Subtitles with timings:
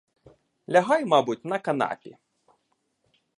[0.75, 2.11] Лягай, мабуть, на канапі.